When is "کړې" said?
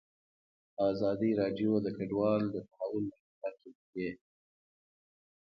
3.89-4.09